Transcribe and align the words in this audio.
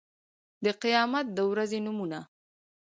د 0.63 0.65
قيامت 0.81 1.25
د 1.37 1.39
ورځې 1.51 1.79
نومونه 1.85 2.19